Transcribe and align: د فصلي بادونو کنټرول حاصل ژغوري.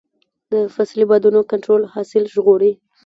د 0.51 0.53
فصلي 0.73 1.03
بادونو 1.09 1.41
کنټرول 1.51 1.81
حاصل 1.93 2.23
ژغوري. 2.35 2.71